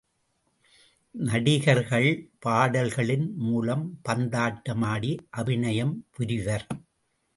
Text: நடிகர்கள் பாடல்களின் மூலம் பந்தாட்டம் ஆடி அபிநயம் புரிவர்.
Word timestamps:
நடிகர்கள் 1.15 2.09
பாடல்களின் 2.39 3.27
மூலம் 3.37 3.85
பந்தாட்டம் 4.01 4.85
ஆடி 4.93 5.13
அபிநயம் 5.29 5.93
புரிவர். 6.11 6.67